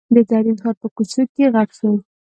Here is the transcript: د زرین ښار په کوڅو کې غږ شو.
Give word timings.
د 0.15 0.17
زرین 0.29 0.57
ښار 0.61 0.75
په 0.81 0.87
کوڅو 0.95 1.23
کې 1.33 1.43
غږ 1.53 1.69
شو. 1.79 1.91